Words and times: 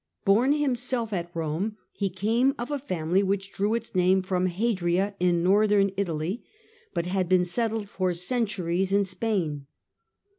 Born 0.25 0.53
himself 0.53 1.13
at 1.13 1.29
Rome, 1.35 1.77
he 1.91 2.09
came 2.09 2.55
of 2.57 2.71
a 2.71 2.79
family 2.79 3.21
which 3.21 3.51
drew 3.53 3.75
its 3.75 3.93
name 3.93 4.23
from 4.23 4.47
Hadria 4.47 5.13
in 5.19 5.43
Northern 5.43 5.91
Italy, 5.95 6.43
but 6.91 7.05
had 7.05 7.29
been 7.29 7.45
settled 7.45 7.87
for 7.87 8.11
centuries 8.15 8.93
in 8.93 9.05
Spain. 9.05 9.67